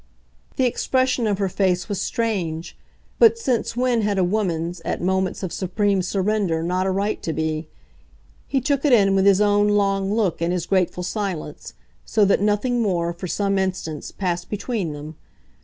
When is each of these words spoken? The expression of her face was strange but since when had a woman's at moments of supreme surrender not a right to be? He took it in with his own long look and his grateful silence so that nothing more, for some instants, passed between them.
The 0.55 0.65
expression 0.65 1.27
of 1.27 1.37
her 1.37 1.47
face 1.47 1.87
was 1.87 2.01
strange 2.01 2.75
but 3.19 3.37
since 3.37 3.77
when 3.77 4.01
had 4.01 4.17
a 4.17 4.23
woman's 4.23 4.81
at 4.83 4.99
moments 4.99 5.43
of 5.43 5.53
supreme 5.53 6.01
surrender 6.01 6.63
not 6.63 6.87
a 6.87 6.89
right 6.89 7.21
to 7.21 7.31
be? 7.31 7.67
He 8.47 8.61
took 8.61 8.83
it 8.83 8.93
in 8.93 9.13
with 9.13 9.27
his 9.27 9.39
own 9.41 9.67
long 9.67 10.11
look 10.11 10.41
and 10.41 10.51
his 10.51 10.65
grateful 10.65 11.03
silence 11.03 11.75
so 12.03 12.25
that 12.25 12.41
nothing 12.41 12.81
more, 12.81 13.13
for 13.13 13.27
some 13.27 13.59
instants, 13.59 14.11
passed 14.11 14.49
between 14.49 14.93
them. 14.93 15.17